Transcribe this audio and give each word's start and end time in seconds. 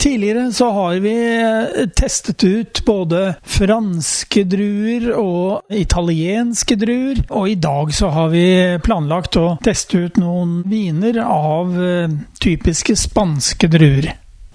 Tidligere 0.00 0.52
så 0.52 0.70
har 0.70 0.94
vi 0.94 1.12
eh, 1.42 1.88
testet 1.96 2.44
ut 2.44 2.80
både 2.86 3.34
franske 3.44 4.46
druer 4.48 5.10
og 5.12 5.74
italienske 5.76 6.78
druer, 6.80 7.20
og 7.28 7.50
i 7.50 7.58
dag 7.60 7.92
så 7.92 8.08
har 8.14 8.30
vi 8.32 8.44
planlagt 8.80 9.36
å 9.36 9.58
teste 9.60 10.06
ut 10.06 10.16
noen 10.16 10.62
viner 10.72 11.20
av 11.26 11.76
eh, 11.76 12.16
typiske 12.40 12.96
spanske 12.96 13.68
druer. 13.68 14.08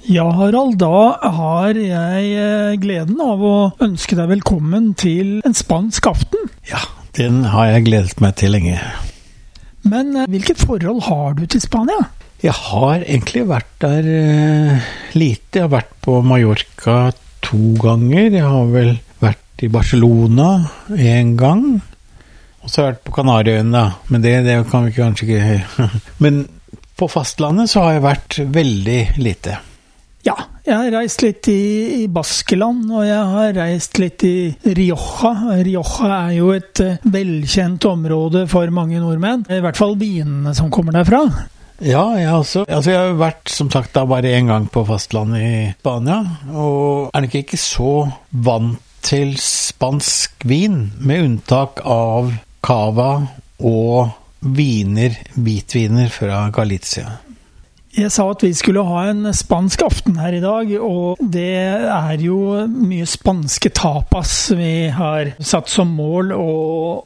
Ja, 0.09 0.25
Harald, 0.33 0.79
da 0.81 1.13
har 1.37 1.77
jeg 1.77 2.33
eh, 2.33 2.73
gleden 2.81 3.21
av 3.21 3.45
å 3.45 3.55
ønske 3.85 4.17
deg 4.17 4.33
velkommen 4.33 4.95
til 4.97 5.43
en 5.45 5.53
spansk 5.53 6.09
aften. 6.09 6.49
Ja, 6.73 6.81
den 7.21 7.43
har 7.53 7.69
jeg 7.69 7.91
gledet 7.91 8.17
meg 8.17 8.33
til 8.41 8.57
lenge. 8.57 8.81
Men 9.85 10.23
hvilket 10.25 10.65
forhold 10.65 11.05
har 11.05 11.37
du 11.37 11.45
til 11.45 11.61
Spania? 11.61 12.07
Jeg 12.45 12.53
har 12.53 13.01
egentlig 13.01 13.41
vært 13.49 13.71
der 13.81 14.05
eh, 14.05 14.89
lite. 15.17 15.57
Jeg 15.57 15.63
har 15.63 15.71
vært 15.73 15.93
på 16.05 16.19
Mallorca 16.21 17.09
to 17.41 17.71
ganger. 17.81 18.27
Jeg 18.29 18.45
har 18.45 18.67
vel 18.69 18.91
vært 19.23 19.63
i 19.65 19.69
Barcelona 19.73 20.49
én 20.93 21.33
gang. 21.39 21.63
Og 22.61 22.69
så 22.69 22.83
har 22.83 22.85
jeg 22.85 22.95
vært 22.95 23.05
på 23.07 23.15
Kanariøyene, 23.15 23.71
da. 23.73 23.85
Men 24.13 24.25
det, 24.25 24.35
det 24.45 24.59
kan 24.69 24.85
vi 24.85 24.93
kanskje 24.93 25.25
ikke 25.25 25.87
Men 26.23 26.43
på 26.95 27.09
fastlandet 27.09 27.71
så 27.71 27.87
har 27.87 27.97
jeg 27.97 28.05
vært 28.05 28.37
veldig 28.59 28.99
lite. 29.25 29.57
Ja, 30.25 30.37
jeg 30.65 30.73
har 30.73 30.93
reist 30.99 31.25
litt 31.25 31.49
i, 31.49 32.03
i, 32.03 32.05
Baskeland, 32.09 32.85
og 32.93 33.03
jeg 33.05 33.25
har 33.33 33.57
reist 33.57 33.99
litt 34.01 34.21
i 34.25 34.37
Rioja. 34.65 35.33
Rioja 35.65 36.13
er 36.21 36.31
jo 36.37 36.53
et 36.53 36.81
uh, 36.81 37.09
velkjent 37.13 37.85
område 37.89 38.45
for 38.49 38.69
mange 38.73 39.01
nordmenn. 39.01 39.45
I 39.49 39.61
hvert 39.65 39.77
fall 39.81 39.97
vinene 40.01 40.53
som 40.57 40.69
kommer 40.73 40.97
derfra. 40.97 41.25
Ja, 41.83 42.05
jeg 42.15 42.31
også. 42.31 42.63
Altså, 42.69 42.91
jeg 42.93 42.99
har 43.01 43.17
vært 43.19 43.51
som 43.51 43.69
sagt 43.71 43.95
da 43.97 44.05
bare 44.07 44.31
én 44.37 44.47
gang 44.47 44.67
på 44.71 44.85
fastlandet 44.87 45.43
i 45.43 45.55
Spania, 45.79 46.21
og 46.55 47.11
er 47.11 47.25
nok 47.25 47.35
ikke 47.41 47.59
så 47.59 47.95
vant 48.31 48.79
til 49.05 49.35
spansk 49.37 50.47
vin, 50.49 50.87
med 50.97 51.27
unntak 51.27 51.83
av 51.85 52.31
cava 52.65 53.11
og 53.61 54.15
viner, 54.55 55.13
hvitviner 55.35 56.09
fra 56.13 56.47
Galicia. 56.53 57.19
Jeg 57.95 58.11
sa 58.11 58.25
at 58.27 58.41
vi 58.43 58.51
skulle 58.51 58.83
ha 58.83 59.05
en 59.07 59.29
spansk 59.31 59.85
aften 59.85 60.17
her 60.19 60.35
i 60.35 60.41
dag, 60.43 60.71
og 60.83 61.21
det 61.21 61.53
er 61.87 62.23
jo 62.23 62.65
mye 62.67 63.05
spanske 63.07 63.71
tapas 63.77 64.33
vi 64.57 64.89
har 64.91 65.31
satt 65.39 65.71
som 65.71 65.93
mål 65.95 66.33
å 66.35 66.49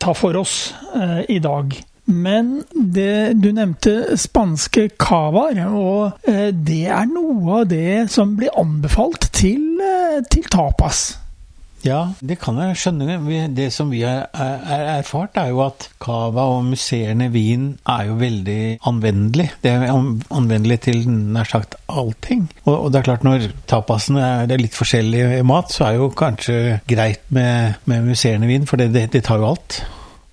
ta 0.02 0.16
for 0.18 0.40
oss 0.40 0.72
eh, 0.98 1.22
i 1.30 1.38
dag. 1.44 1.76
Men 2.10 2.64
det, 2.74 3.38
du 3.38 3.52
nevnte 3.54 4.18
spanske 4.18 4.88
cavaer, 4.98 5.62
og 5.70 6.26
eh, 6.30 6.50
det 6.50 6.88
er 6.90 7.10
noe 7.12 7.62
av 7.62 7.70
det 7.70 8.10
som 8.10 8.34
blir 8.40 8.54
anbefalt 8.58 9.30
til, 9.38 9.78
eh, 9.78 10.22
til 10.32 10.48
tapas. 10.50 11.12
Ja, 11.86 12.00
det 12.20 12.40
kan 12.42 12.58
jeg 12.60 12.78
skjønne. 12.80 13.18
Det 13.56 13.70
som 13.72 13.92
vi 13.94 14.02
har 14.04 14.26
erfart, 14.34 15.38
er 15.40 15.54
jo 15.54 15.62
at 15.64 15.86
cava 16.04 16.44
og 16.58 16.66
musserende 16.68 17.30
vin 17.32 17.70
er 17.88 18.10
jo 18.10 18.18
veldig 18.20 18.64
anvendelig. 18.90 19.46
Det 19.64 19.72
er 19.72 19.86
anvendelig 19.88 20.82
til 20.90 21.06
nær 21.08 21.48
sagt 21.48 21.78
allting. 21.88 22.50
Og, 22.66 22.90
det 22.92 23.00
er 23.00 23.08
klart, 23.08 23.24
når 23.28 23.48
tapasene 23.72 24.26
er 24.44 24.60
litt 24.60 24.76
forskjellig 24.76 25.46
mat, 25.48 25.72
så 25.72 25.88
er 25.88 26.02
jo 26.02 26.10
kanskje 26.12 26.82
greit 26.90 27.24
med, 27.32 27.80
med 27.88 28.12
musserende 28.12 28.52
vin, 28.52 28.68
for 28.68 28.82
det, 28.82 28.92
det, 28.96 29.08
det 29.16 29.24
tar 29.30 29.40
jo 29.40 29.54
alt. 29.54 29.80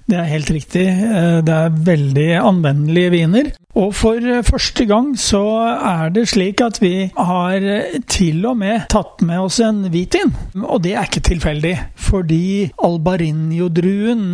Det 0.07 0.15
er 0.15 0.29
helt 0.31 0.51
riktig. 0.55 0.85
Eh, 0.87 1.39
det 1.43 1.55
er 1.55 1.79
veldig 1.87 2.29
anvendelige 2.39 3.11
viner. 3.11 3.49
Og 3.77 3.91
for 3.99 4.23
eh, 4.23 4.45
første 4.47 4.87
gang 4.87 5.09
så 5.19 5.43
er 5.75 6.13
det 6.15 6.29
slik 6.31 6.63
at 6.63 6.79
vi 6.83 7.09
har 7.11 7.57
eh, 7.59 7.99
til 8.07 8.47
og 8.47 8.55
med 8.61 8.87
tatt 8.93 9.25
med 9.27 9.49
oss 9.49 9.59
en 9.67 9.83
hvitvin. 9.91 10.31
Og 10.63 10.79
det 10.85 10.95
er 10.95 11.11
ikke 11.11 11.25
tilfeldig, 11.27 11.75
fordi 11.99 12.71
albarinho-druen 12.87 14.25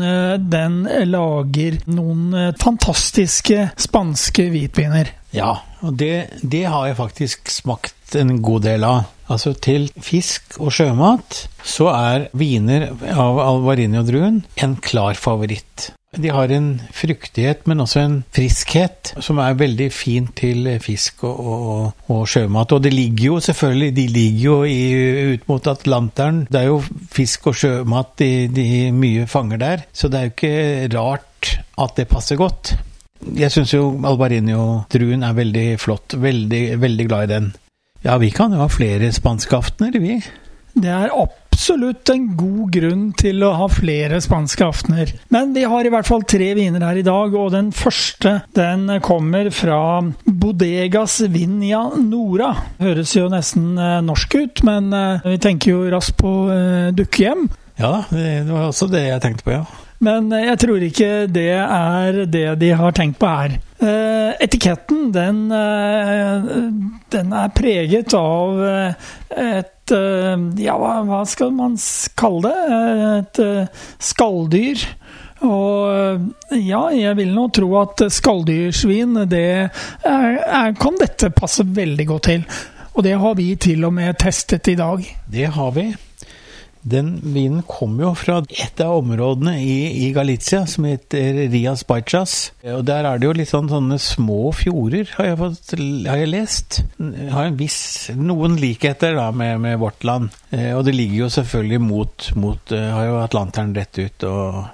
den 0.52 0.76
lager 1.08 1.80
noen 1.88 2.52
fantastiske 2.60 3.70
spanske 3.80 4.50
hvitviner. 4.52 5.14
Ja, 5.32 5.54
og 5.80 5.96
det, 5.96 6.42
det 6.44 6.66
har 6.68 6.90
jeg 6.90 7.00
faktisk 7.00 7.48
smakt 7.48 8.16
en 8.20 8.36
god 8.44 8.68
del 8.68 8.84
av. 8.84 9.08
Altså 9.32 9.54
til 9.56 9.88
fisk 10.02 10.58
og 10.60 10.72
sjømat 10.76 11.46
så 11.64 11.88
er 11.94 12.28
viner 12.36 12.90
av 12.92 13.40
alvarinio-druen 13.40 14.42
en 14.60 14.78
klar 14.84 15.16
favoritt. 15.18 15.92
De 16.12 16.28
har 16.28 16.50
en 16.52 16.74
fruktighet, 16.92 17.62
men 17.64 17.80
også 17.80 18.00
en 18.02 18.16
friskhet, 18.36 19.14
som 19.24 19.38
er 19.40 19.56
veldig 19.56 19.86
fin 19.96 20.26
til 20.36 20.68
fisk 20.84 21.24
og, 21.24 21.38
og, 21.40 22.02
og 22.12 22.26
sjømat. 22.28 22.74
Og 22.76 22.82
det 22.84 22.92
ligger 22.92 23.30
jo 23.30 23.38
selvfølgelig 23.40 23.94
de 23.96 24.06
ligger 24.12 24.42
jo 24.44 24.58
i, 24.68 24.82
ut 25.32 25.48
mot 25.48 25.70
Atlanteren. 25.72 26.42
Det 26.52 26.60
er 26.60 26.68
jo 26.68 26.82
fisk 27.16 27.48
og 27.48 27.56
sjømat 27.56 28.12
de, 28.20 28.30
de 28.52 28.68
mye 28.92 29.24
fanger 29.30 29.62
der, 29.64 29.86
så 29.96 30.12
det 30.12 30.20
er 30.20 30.28
jo 30.28 30.34
ikke 30.36 30.98
rart 30.98 31.54
at 31.80 31.96
det 31.96 32.10
passer 32.12 32.36
godt. 32.36 32.74
Jeg 33.38 33.54
syns 33.54 33.72
jo 33.72 33.86
albarinio-druen 34.04 35.24
er 35.24 35.40
veldig 35.40 35.66
flott. 35.80 36.18
Veldig, 36.20 36.64
veldig 36.82 37.08
glad 37.08 37.24
i 37.24 37.32
den. 37.38 37.52
Ja, 38.02 38.18
vi 38.18 38.32
kan 38.34 38.52
jo 38.52 38.58
ha 38.58 38.68
flere 38.70 39.12
spanskaftener, 39.14 39.98
vi. 40.02 40.18
Det 40.72 40.90
er 40.90 41.12
absolutt 41.12 42.08
en 42.10 42.24
god 42.34 42.72
grunn 42.74 43.04
til 43.14 43.44
å 43.44 43.52
ha 43.60 43.68
flere 43.70 44.18
spanske 44.24 44.64
aftener. 44.66 45.12
Men 45.30 45.52
vi 45.54 45.62
har 45.68 45.86
i 45.86 45.92
hvert 45.92 46.08
fall 46.08 46.24
tre 46.26 46.48
viner 46.58 46.82
her 46.82 46.98
i 46.98 47.04
dag, 47.06 47.36
og 47.36 47.52
den 47.54 47.70
første 47.76 48.38
den 48.56 48.88
kommer 49.04 49.52
fra 49.54 49.78
Bodegas 50.24 51.20
Vinja 51.30 51.84
Nora. 52.00 52.50
Høres 52.82 53.14
jo 53.14 53.28
nesten 53.30 53.76
eh, 53.76 54.00
norsk 54.02 54.34
ut, 54.40 54.64
men 54.66 54.90
eh, 54.96 55.28
vi 55.34 55.38
tenker 55.44 55.76
jo 55.76 55.86
raskt 55.92 56.16
på 56.18 56.34
uh, 56.50 56.90
dukkehjem. 56.96 57.46
Ja, 57.78 58.02
det 58.10 58.48
var 58.50 58.70
også 58.70 58.90
det 58.90 59.06
jeg 59.06 59.22
tenkte 59.22 59.46
på, 59.46 59.54
ja. 59.60 59.64
Men 60.02 60.32
jeg 60.34 60.58
tror 60.58 60.82
ikke 60.82 61.10
det 61.30 61.50
er 61.62 62.24
det 62.26 62.46
de 62.58 62.72
har 62.74 62.94
tenkt 62.96 63.20
på 63.22 63.28
her. 63.30 63.54
Eh, 63.82 64.32
etiketten, 64.42 65.10
den, 65.14 65.44
eh, 65.54 66.50
den, 67.14 67.32
er 67.34 67.54
preget 67.54 68.14
av 68.18 68.62
eh, 68.66 69.12
et 69.36 69.68
Ja, 69.92 70.76
hva 70.78 71.18
skal 71.28 71.50
man 71.52 71.74
kalle 72.16 72.48
det? 72.48 72.76
Et 73.18 73.40
skalldyr. 74.00 74.84
Og 75.44 76.54
ja, 76.54 76.82
jeg 76.94 77.18
vil 77.18 77.34
nå 77.34 77.48
tro 77.52 77.68
at 77.80 78.04
skalldyrsvin, 78.14 79.26
det 79.28 79.42
er, 79.42 79.82
er, 80.06 80.72
kan 80.78 80.96
dette 81.02 81.32
passe 81.34 81.66
veldig 81.66 82.06
godt 82.08 82.28
til. 82.30 82.46
Og 82.94 83.04
det 83.04 83.18
har 83.20 83.36
vi 83.36 83.50
til 83.60 83.84
og 83.90 83.92
med 83.98 84.16
testet 84.22 84.70
i 84.72 84.78
dag. 84.78 85.04
Det 85.28 85.50
har 85.58 85.76
vi. 85.76 85.90
Den 86.82 87.14
vinen 87.22 87.62
kommer 87.62 88.08
jo 88.08 88.12
fra 88.18 88.40
et 88.50 88.80
av 88.82 88.96
områdene 89.04 89.54
i, 89.62 89.76
i 90.06 90.10
Galicia 90.14 90.64
som 90.66 90.86
heter 90.88 91.44
Rias 91.52 91.84
Baixas. 91.86 92.50
Og 92.74 92.82
der 92.88 93.06
er 93.06 93.20
det 93.20 93.28
jo 93.28 93.34
litt 93.38 93.52
sånn, 93.52 93.70
sånne 93.70 93.98
små 94.02 94.50
fjorder, 94.56 95.12
har 95.18 95.30
jeg, 95.30 95.38
fått, 95.38 95.74
har 96.08 96.22
jeg 96.22 96.32
lest. 96.32 96.80
Har 97.30 97.54
viss, 97.58 98.10
noen 98.18 98.58
likheter 98.58 99.14
da 99.18 99.30
med, 99.30 99.60
med 99.62 99.78
vårt 99.82 100.02
land. 100.06 100.34
Eh, 100.50 100.72
og 100.74 100.82
det 100.88 100.96
ligger 100.96 101.24
jo 101.24 101.32
selvfølgelig 101.36 101.82
mot, 101.82 102.30
mot 102.36 102.74
eh, 102.74 102.88
Har 102.92 103.06
jo 103.08 103.20
Atlanteren 103.22 103.74
rett 103.78 104.02
ut 104.02 104.26
og 104.28 104.64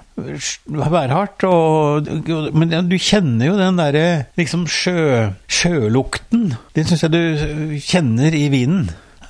værhardt. 0.65 1.45
Og, 1.45 2.09
men 2.57 2.73
du 2.89 2.97
kjenner 2.97 3.51
jo 3.51 3.59
den 3.59 3.77
derre 3.79 4.07
liksom 4.39 4.65
sjø, 4.71 5.29
sjølukten. 5.45 6.55
Den 6.75 6.89
syns 6.89 7.05
jeg 7.05 7.13
du 7.13 7.77
kjenner 7.85 8.35
i 8.35 8.47
vinen. 8.53 8.89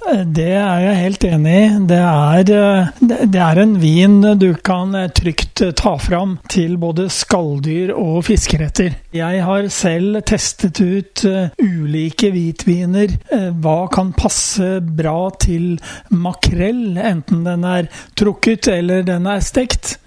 Det 0.10 0.48
er 0.58 0.80
jeg 0.82 0.98
helt 1.04 1.26
enig 1.28 1.52
i. 1.54 1.66
Det 1.90 2.00
er, 2.02 2.50
eh, 2.56 2.88
det 3.30 3.42
er, 3.46 3.60
en 3.62 3.76
vin 3.82 4.18
du 4.42 4.48
kan 4.66 4.96
eh, 4.98 5.10
trygt 5.14 5.62
eh, 5.62 5.74
ta 5.78 5.96
fram 6.02 6.38
til 6.50 6.78
både 6.82 7.06
skalldyr 7.14 7.94
og 7.94 8.24
fiskeretter. 8.26 8.98
Jeg 9.14 9.44
har 9.46 9.70
selv 9.74 10.22
testet 10.26 10.82
ut 10.82 11.26
ulike 11.62 12.32
hvitviner. 12.34 13.16
Hva 13.62 13.80
kan 13.94 14.14
passe 14.18 14.80
bra 14.82 15.30
til 15.42 15.78
makrell, 16.10 16.98
enten 16.98 17.46
den 17.46 17.66
er 17.68 17.90
trukket 18.18 18.72
eller 18.74 19.06
den 19.06 19.30
er 19.30 19.46
stekt. 19.46 19.98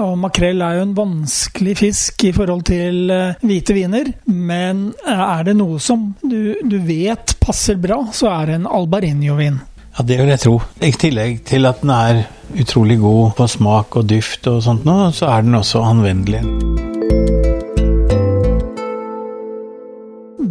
Og 0.00 0.16
makrell 0.18 0.62
er 0.64 0.78
jo 0.78 0.86
en 0.88 0.96
vanskelig 0.96 1.76
fisk 1.78 2.24
i 2.26 2.32
forhold 2.34 2.64
til 2.66 3.12
uh, 3.14 3.36
hvite 3.46 3.76
viner. 3.76 4.10
Men 4.26 4.88
er 5.06 5.46
det 5.46 5.54
noe 5.58 5.78
som 5.82 6.08
du, 6.22 6.56
du, 6.62 6.80
vet 6.82 7.36
passer 7.42 7.78
bra, 7.78 8.00
så 8.10 8.32
er 8.32 8.50
det 8.50 8.58
en 8.58 8.70
albarinho-vin. 8.80 9.60
Ja, 9.94 10.02
det 10.02 10.18
vil 10.18 10.32
jeg 10.32 10.42
tro. 10.42 10.56
I 10.82 10.90
tillegg 10.98 11.44
til 11.46 11.70
at 11.70 11.84
den 11.84 11.94
er 11.94 12.24
utrolig 12.58 12.98
god 13.02 13.36
på 13.38 13.46
smak 13.50 13.94
og 14.00 14.08
duft 14.10 14.50
og 14.50 14.62
sånt 14.66 14.86
noe, 14.88 15.12
så 15.14 15.30
er 15.30 15.46
den 15.46 15.60
også 15.60 15.84
anvendelig. 15.86 16.42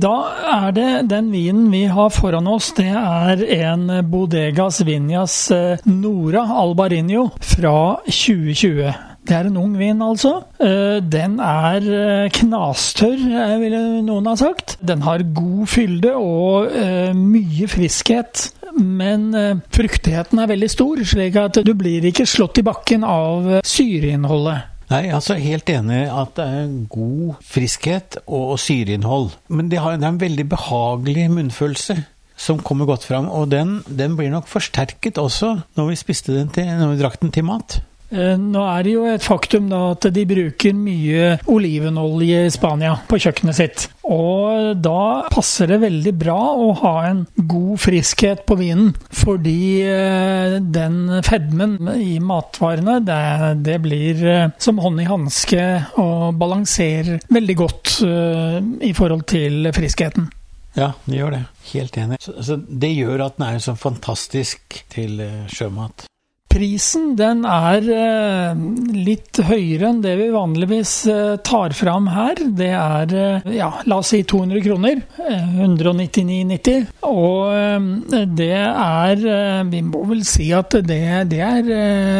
Da 0.03 0.15
er 0.51 0.71
det 0.75 0.89
den 1.11 1.29
vinen 1.31 1.67
vi 1.71 1.85
har 1.91 2.11
foran 2.11 2.47
oss, 2.51 2.71
det 2.75 2.89
er 2.91 3.43
en 3.59 3.87
Bodegas 4.11 4.81
Vinjas 4.87 5.37
eh, 5.55 5.83
Nora 5.87 6.43
Albarinio 6.63 7.29
fra 7.39 7.99
2020. 8.07 9.12
Det 9.23 9.35
er 9.37 9.47
en 9.47 9.59
ung 9.61 9.77
vin, 9.79 10.01
altså. 10.03 10.33
Eh, 10.59 10.99
den 10.99 11.37
er 11.43 11.85
eh, 11.87 12.31
knastørr, 12.35 13.21
ville 13.61 13.83
noen 14.03 14.27
ha 14.27 14.35
sagt. 14.39 14.75
Den 14.83 15.05
har 15.05 15.23
god 15.35 15.63
fylde 15.71 16.11
og 16.19 16.75
mye 17.15 17.69
friskhet. 17.71 18.49
Men 18.73 19.29
fruktigheten 19.69 20.39
er 20.41 20.49
veldig 20.49 20.69
stor, 20.71 21.01
slik 21.05 21.35
at 21.37 21.59
du 21.61 21.75
blir 21.77 22.07
ikke 22.09 22.25
slått 22.25 22.57
i 22.57 22.65
bakken 22.65 23.05
av 23.05 23.59
syreinnholdet. 23.69 24.73
Nei, 24.93 25.07
altså 25.13 25.37
helt 25.39 25.69
enig 25.71 26.01
at 26.11 26.33
det 26.37 26.45
er 26.45 26.73
god 26.91 27.37
friskhet 27.45 28.17
og 28.25 28.57
syreinnhold. 28.61 29.31
Men 29.49 29.69
det 29.71 29.79
har, 29.81 29.95
det 29.97 30.05
er 30.05 30.15
en 30.15 30.19
veldig 30.21 30.45
behagelig 30.51 31.29
munnfølelse 31.33 31.97
som 32.43 32.59
kommer 32.65 32.89
godt 32.89 33.07
fram. 33.07 33.29
Og 33.31 33.49
den, 33.51 33.79
den 33.87 34.17
blir 34.19 34.31
nok 34.33 34.49
forsterket 34.51 35.21
også 35.21 35.55
når 35.77 35.93
vi 35.93 35.99
den 36.27 36.53
til, 36.53 36.69
når 36.77 36.93
vi 36.93 37.01
drakk 37.01 37.19
den 37.21 37.33
til 37.33 37.47
mat. 37.47 37.79
Eh, 38.13 38.35
nå 38.37 38.61
er 38.61 38.85
det 38.85 38.93
jo 38.93 39.05
et 39.09 39.25
faktum 39.25 39.69
da 39.71 39.79
at 39.93 40.05
de 40.13 40.25
bruker 40.29 40.75
mye 40.77 41.37
olivenolje 41.49 42.43
i 42.45 42.51
Spania 42.53 42.93
på 43.09 43.17
kjøkkenet 43.23 43.57
sitt. 43.57 43.85
Og 44.03 44.77
da 44.83 45.23
passer 45.33 45.71
det 45.71 45.79
veldig 45.81 46.13
bra 46.19 46.37
å 46.53 46.69
ha 46.83 46.93
en 47.09 47.23
god 47.37 47.81
friskhet 47.81 48.43
på 48.49 48.57
vinen. 48.59 48.93
Fordi 49.23 49.63
eh, 49.87 50.59
den 50.61 50.99
fedmen 51.25 51.79
i 51.95 52.19
matvarene, 52.21 52.99
det, 53.07 53.23
det 53.65 53.79
blir 53.83 54.23
eh, 54.29 54.47
som 54.61 54.81
hånd 54.83 55.01
i 55.01 55.09
hanske 55.09 55.65
og 56.03 56.37
balanserer 56.37 57.23
veldig 57.33 57.57
godt 57.57 57.91
i 58.03 58.91
forhold 58.95 59.25
til 59.29 59.69
friskheten. 59.73 60.29
Ja, 60.77 60.93
det 61.05 61.19
gjør 61.19 61.35
det. 61.35 61.43
Helt 61.73 61.97
enig. 62.01 62.17
Så, 62.21 62.33
så 62.45 62.57
det 62.57 62.93
gjør 62.93 63.27
at 63.27 63.37
den 63.37 63.45
er 63.49 63.61
så 63.63 63.75
fantastisk 63.77 64.81
til 64.93 65.21
sjømat. 65.53 66.07
Prisen 66.53 67.15
den 67.17 67.41
er 67.49 67.87
eh, 67.89 68.59
litt 68.93 69.39
høyere 69.41 69.89
enn 69.89 70.03
det 70.03 70.13
vi 70.19 70.27
vanligvis 70.33 70.91
eh, 71.09 71.31
tar 71.41 71.73
fram 71.73 72.11
her. 72.13 72.37
Det 72.53 72.69
er 72.77 73.15
eh, 73.17 73.47
ja, 73.57 73.71
la 73.89 73.97
oss 74.03 74.11
si 74.13 74.21
200 74.21 74.61
kroner. 74.61 75.01
199,90. 75.23 76.91
Og 77.09 78.29
det 78.37 78.51
er 78.53 79.23
Vi 79.69 79.81
må 79.87 80.03
vel 80.11 80.21
si 80.27 80.51
at 80.53 80.77
det, 80.85 81.01
det 81.31 81.41
er 81.41 81.73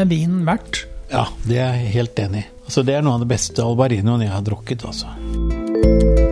vinen 0.10 0.42
verdt. 0.48 0.86
Ja, 1.14 1.28
det 1.46 1.60
er 1.62 1.78
jeg 1.78 1.94
helt 2.00 2.26
enig 2.26 2.46
i. 2.46 2.50
Altså, 2.64 2.86
det 2.88 2.98
er 2.98 3.06
noe 3.06 3.20
av 3.20 3.26
det 3.26 3.32
beste 3.36 3.62
albarinoen 3.62 4.26
jeg 4.26 4.34
har 4.34 4.46
drukket, 4.48 4.88
altså. 4.88 6.23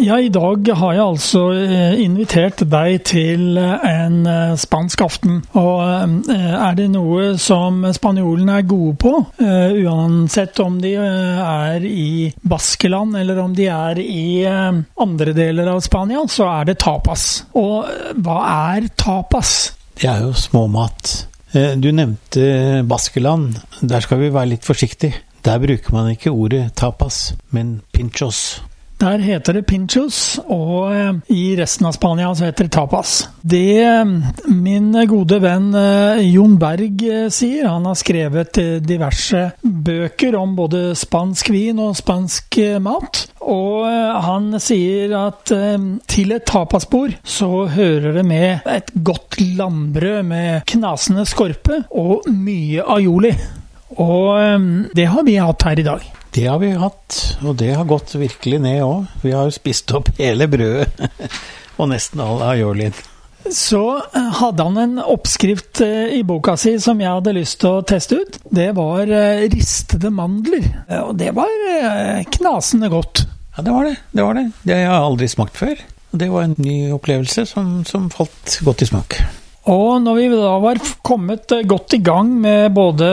Ja, 0.00 0.16
i 0.20 0.30
dag 0.32 0.64
har 0.80 0.94
jeg 0.96 1.02
altså 1.04 1.40
eh, 1.52 1.98
invitert 2.00 2.62
deg 2.72 3.02
til 3.04 3.58
eh, 3.60 3.82
en 3.84 4.22
eh, 4.24 4.54
spansk 4.56 5.02
aften. 5.04 5.42
Og 5.60 5.82
er 6.30 6.78
det 6.78 6.86
noe 6.94 7.34
som 7.40 7.82
spanjolene 7.92 8.54
er 8.62 8.68
gode 8.70 8.94
på, 9.02 9.12
uansett 9.40 10.62
om 10.64 10.78
de 10.80 10.94
er 10.96 11.84
i 11.84 12.30
Baskeland 12.40 13.18
eller 13.20 13.42
om 13.42 13.52
de 13.56 13.66
er 13.68 14.00
i 14.00 14.46
andre 14.48 15.34
deler 15.36 15.68
av 15.74 15.82
Spania, 15.84 16.24
så 16.32 16.48
er 16.48 16.70
det 16.70 16.78
tapas. 16.80 17.26
Og 17.60 17.90
hva 18.24 18.38
er 18.72 18.88
tapas? 18.96 19.54
Det 20.00 20.08
er 20.08 20.24
jo 20.24 20.32
småmat. 20.32 21.12
Du 21.52 21.90
nevnte 21.92 22.80
Baskeland. 22.88 23.60
Der 23.82 24.06
skal 24.06 24.24
vi 24.24 24.32
være 24.32 24.54
litt 24.54 24.64
forsiktige. 24.64 25.26
Der 25.44 25.60
bruker 25.60 25.96
man 25.96 26.12
ikke 26.14 26.32
ordet 26.32 26.70
tapas, 26.80 27.34
men 27.52 27.80
pinchos. 27.92 28.60
Der 29.00 29.22
heter 29.24 29.56
det 29.56 29.62
pinchos, 29.64 30.38
og 30.52 30.90
eh, 30.92 31.14
i 31.32 31.44
resten 31.56 31.86
av 31.88 31.94
Spania 31.96 32.28
så 32.36 32.50
heter 32.50 32.66
det 32.66 32.74
tapas. 32.74 33.14
Det 33.40 33.80
eh, 33.80 34.10
min 34.52 34.90
gode 35.08 35.38
venn 35.40 35.70
eh, 35.72 36.20
Jon 36.28 36.58
Berg 36.60 37.00
sier, 37.32 37.70
han 37.70 37.88
har 37.88 37.96
skrevet 37.96 38.60
diverse 38.84 39.46
bøker 39.62 40.36
om 40.36 40.52
både 40.58 40.90
spansk 41.00 41.48
vin 41.54 41.80
og 41.80 41.96
spansk 41.96 42.60
mat. 42.84 43.24
Og 43.40 43.88
han 44.26 44.52
sier 44.60 45.16
at 45.16 45.48
til 46.10 46.34
et 46.36 46.44
tapasbord 46.46 47.16
så 47.24 47.64
hører 47.72 48.20
det 48.20 48.26
med 48.28 48.68
et 48.68 48.92
godt 49.00 49.40
landbrød 49.40 50.22
med 50.28 50.68
knasende 50.68 51.24
skorpe 51.28 51.82
og 51.88 52.28
mye 52.28 52.84
aioli. 52.84 53.32
Og 53.96 54.92
det 54.94 55.08
har 55.10 55.26
vi 55.26 55.40
hatt 55.40 55.70
her 55.70 55.80
i 55.80 55.88
dag. 55.88 56.10
Det 56.30 56.46
har 56.46 56.60
vi 56.62 56.70
hatt, 56.78 57.16
og 57.42 57.56
det 57.58 57.72
har 57.74 57.88
gått 57.90 58.14
virkelig 58.14 58.60
ned 58.62 58.84
òg. 58.86 59.06
Vi 59.24 59.32
har 59.34 59.48
jo 59.48 59.54
spist 59.54 59.90
opp 59.98 60.12
hele 60.20 60.46
brødet, 60.50 61.08
og 61.80 61.90
nesten 61.90 62.22
all 62.22 62.44
aiolien. 62.46 62.94
Så 63.50 63.80
eh, 63.98 64.28
hadde 64.38 64.62
han 64.62 64.78
en 64.78 64.98
oppskrift 65.00 65.80
eh, 65.82 66.12
i 66.18 66.20
boka 66.28 66.54
si 66.60 66.76
som 66.82 67.00
jeg 67.02 67.10
hadde 67.10 67.34
lyst 67.34 67.58
til 67.62 67.80
å 67.80 67.82
teste 67.88 68.20
ut. 68.20 68.38
Det 68.46 68.68
var 68.76 69.10
eh, 69.10 69.48
ristede 69.50 70.12
mandler, 70.14 70.68
og 71.00 71.16
det 71.18 71.32
var 71.34 71.50
knasende 72.36 72.92
godt. 72.92 73.24
Ja, 73.56 73.64
det 73.66 73.74
var 73.74 73.88
det. 73.88 73.96
Det 74.12 74.28
var 74.28 74.38
det. 74.38 74.46
Det 74.62 74.76
har 74.76 74.84
jeg 74.84 75.08
aldri 75.10 75.30
smakt 75.34 75.58
før. 75.58 75.82
Det 76.10 76.30
var 76.30 76.46
en 76.46 76.56
ny 76.62 76.78
opplevelse 76.94 77.46
som, 77.48 77.80
som 77.86 78.10
falt 78.14 78.60
godt 78.66 78.86
i 78.86 78.90
smak. 78.92 79.18
Og 79.68 80.00
når 80.00 80.16
vi 80.16 80.28
da 80.32 80.54
var 80.62 80.78
kommet 81.04 81.52
eh, 81.52 81.66
godt 81.68 81.94
i 81.98 82.00
gang 82.04 82.30
med 82.40 82.72
både 82.72 83.08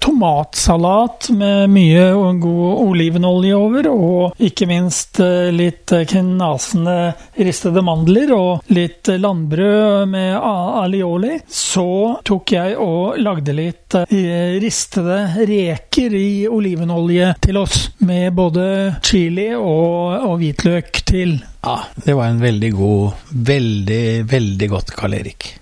tomatsalat 0.00 1.30
med 1.34 1.72
mye 1.74 2.04
god 2.42 2.82
olivenolje 2.84 3.56
over, 3.58 3.88
og 3.90 4.42
ikke 4.46 4.68
minst 4.70 5.18
eh, 5.24 5.50
litt 5.50 5.90
knasende 6.12 6.96
ristede 7.34 7.82
mandler 7.82 8.30
og 8.36 8.72
litt 8.74 9.10
landbrød 9.10 10.06
med 10.12 10.38
alioli, 10.38 11.40
så 11.50 12.20
tok 12.22 12.54
jeg 12.54 12.78
og 12.78 13.18
lagde 13.18 13.56
litt 13.56 13.98
eh, 14.06 14.58
ristede 14.62 15.24
reker 15.50 16.14
i 16.14 16.46
olivenolje 16.46 17.34
til 17.42 17.58
oss, 17.58 17.88
med 18.06 18.30
både 18.38 18.66
chili 19.02 19.50
og, 19.56 20.28
og 20.30 20.38
hvitløk 20.38 21.02
til. 21.10 21.40
Ja, 21.62 21.76
det 21.94 22.14
var 22.18 22.26
en 22.26 22.40
veldig 22.42 22.72
god, 22.74 23.26
veldig, 23.30 24.04
veldig 24.30 24.68
godt 24.72 24.94
Karl 24.98 25.14
Erik. 25.14 25.52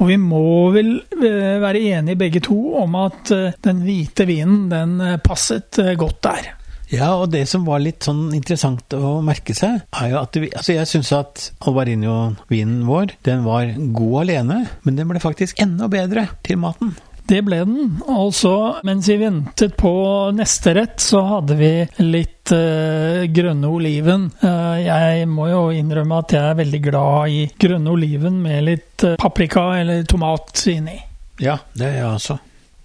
Og 0.00 0.10
vi 0.10 0.16
må 0.20 0.70
vel 0.72 0.94
eh, 1.16 1.56
være 1.60 1.82
enige 1.92 2.20
begge 2.20 2.40
to 2.44 2.56
om 2.80 2.96
at 3.00 3.32
eh, 3.32 3.56
den 3.64 3.82
hvite 3.84 4.26
vinen 4.28 4.66
den 4.72 4.96
eh, 5.00 5.18
passet 5.24 5.80
godt 6.00 6.22
der. 6.24 6.48
Ja, 6.92 7.10
og 7.18 7.32
det 7.32 7.42
som 7.50 7.64
var 7.66 7.82
litt 7.82 8.06
sånn 8.06 8.30
interessant 8.36 8.94
å 8.94 9.16
merke 9.24 9.56
seg, 9.58 9.80
er 9.90 10.12
jo 10.12 10.20
at 10.20 10.38
vi, 10.38 10.52
altså 10.54 10.76
jeg 10.76 10.88
syns 10.88 11.10
at 11.16 11.48
Alvarinho-vinen 11.66 12.84
vår, 12.86 13.16
den 13.26 13.42
var 13.44 13.72
god 13.74 14.20
alene, 14.22 14.60
men 14.86 15.00
den 15.00 15.10
ble 15.10 15.22
faktisk 15.22 15.58
enda 15.64 15.90
bedre 15.90 16.28
til 16.46 16.60
maten. 16.62 16.94
Det 17.26 17.40
ble 17.42 17.58
den. 17.66 17.96
Og 18.06 18.30
så, 18.34 18.54
mens 18.86 19.08
vi 19.10 19.18
ventet 19.18 19.74
på 19.78 19.92
neste 20.36 20.74
rett, 20.78 20.98
så 21.02 21.24
hadde 21.26 21.56
vi 21.58 21.70
litt 22.04 22.52
uh, 22.54 23.26
grønne 23.34 23.70
oliven. 23.70 24.28
Uh, 24.42 24.78
jeg 24.78 25.26
må 25.30 25.48
jo 25.50 25.62
innrømme 25.74 26.20
at 26.22 26.36
jeg 26.36 26.52
er 26.52 26.60
veldig 26.60 26.82
glad 26.84 27.34
i 27.34 27.40
grønne 27.58 27.94
oliven 27.96 28.38
med 28.44 28.66
litt 28.68 29.06
uh, 29.06 29.16
paprika 29.18 29.72
eller 29.80 30.06
tomat 30.06 30.66
inni. 30.70 31.00
Ja, 31.42 31.58
det 31.74 31.90
er 31.90 31.98
jeg 31.98 32.12
også. 32.12 32.38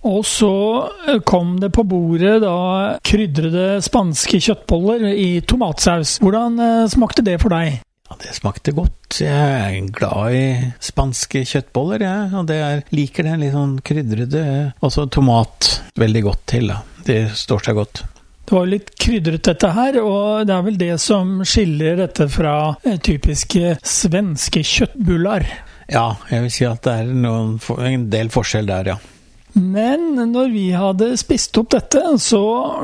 Og 0.10 0.26
så 0.26 0.54
kom 1.30 1.60
det 1.62 1.70
på 1.76 1.86
bordet 1.86 2.40
da 2.42 2.98
krydrede 3.06 3.78
spanske 3.86 4.42
kjøttboller 4.42 5.06
i 5.14 5.44
tomatsaus. 5.46 6.16
Hvordan 6.24 6.58
smakte 6.90 7.22
det 7.22 7.38
for 7.44 7.54
deg? 7.54 7.84
Ja, 8.12 8.18
det 8.20 8.34
smakte 8.36 8.74
godt. 8.76 9.22
Jeg 9.24 9.32
er 9.32 9.86
glad 9.96 10.34
i 10.36 10.48
spanske 10.84 11.46
kjøttboller, 11.48 12.04
jeg. 12.04 12.24
Ja. 12.28 12.40
Og 12.42 12.50
det 12.50 12.58
er, 12.60 12.82
liker 12.92 13.24
den 13.24 13.40
litt 13.40 13.54
sånn 13.56 13.78
krydrede. 13.88 14.42
Også 14.84 15.06
tomat 15.08 15.70
veldig 15.96 16.24
godt 16.26 16.42
til, 16.52 16.74
da. 16.74 16.82
Det 17.08 17.22
står 17.40 17.64
seg 17.70 17.80
godt. 17.80 18.02
Det 18.44 18.58
var 18.58 18.68
litt 18.68 18.92
krydret 19.00 19.48
dette 19.48 19.70
her, 19.78 20.02
og 20.04 20.44
det 20.50 20.58
er 20.58 20.66
vel 20.68 20.82
det 20.82 20.92
som 21.00 21.38
skiller 21.48 22.02
dette 22.02 22.28
fra 22.34 22.56
eh, 22.84 23.00
typiske 23.00 23.78
svenske 23.80 24.66
kjøttbullar. 24.74 25.48
Ja, 25.88 26.10
jeg 26.34 26.50
vil 26.50 26.52
si 26.58 26.68
at 26.68 26.84
det 26.84 26.98
er 27.06 27.16
noen, 27.16 27.56
en 27.80 28.10
del 28.12 28.34
forskjell 28.34 28.68
der, 28.68 28.92
ja. 28.92 29.00
Men 29.54 30.16
når 30.32 30.52
vi 30.54 30.68
hadde 30.76 31.12
spist 31.20 31.58
opp 31.60 31.72
dette, 31.76 32.04
så 32.22 32.44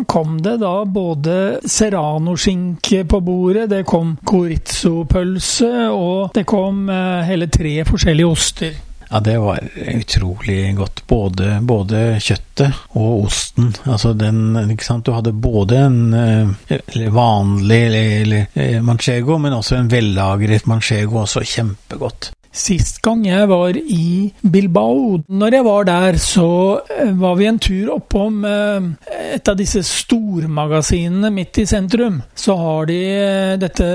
kom 0.09 0.39
det 0.43 0.57
da 0.63 0.73
både 0.83 1.37
serranoskinke 1.67 3.03
på 3.07 3.21
bordet, 3.23 3.69
det 3.71 3.85
kom 3.87 4.17
chorizo-pølse, 4.27 5.71
og 5.93 6.35
det 6.35 6.43
kom 6.49 6.89
eh, 6.91 7.23
hele 7.29 7.47
tre 7.51 7.79
forskjellige 7.87 8.33
oster. 8.35 8.83
Ja, 9.09 9.19
det 9.19 9.37
var 9.39 9.59
utrolig 9.95 10.75
godt. 10.75 11.03
Både, 11.07 11.59
både, 11.61 12.19
kjøttet 12.19 12.75
og 12.99 13.27
osten. 13.27 13.71
Altså 13.85 14.11
den 14.13 14.57
Ikke 14.73 14.85
sant. 14.85 15.05
Du 15.07 15.13
hadde 15.15 15.31
både 15.31 15.79
en 15.85 16.01
eh, 16.13 17.07
vanlig 17.15 17.79
eller, 17.85 18.09
eller, 18.21 18.49
eh, 18.53 18.81
manchego, 18.83 19.37
men 19.39 19.55
også 19.55 19.77
en 19.79 19.91
vellagret 19.91 20.67
manchego. 20.67 21.21
Også 21.23 21.45
kjempegodt. 21.47 22.33
Sist 22.51 23.01
gang 23.05 23.25
jeg 23.27 23.47
var 23.49 23.77
i 23.77 24.31
Bilbao, 24.41 25.19
når 25.27 25.57
jeg 25.57 25.65
var 25.67 25.87
der, 25.89 26.17
så 26.21 26.49
eh, 26.97 27.11
var 27.19 27.37
vi 27.39 27.47
en 27.49 27.59
tur 27.61 27.93
oppom 27.97 28.43
eh, 28.47 28.89
et 29.37 29.51
av 29.51 29.57
disse 29.59 29.83
stormagasinene 29.85 31.31
midt 31.33 31.61
i 31.61 31.67
sentrum. 31.69 32.21
Så 32.35 32.57
har 32.57 32.89
de 32.89 32.99
eh, 33.13 33.53
dette 33.61 33.87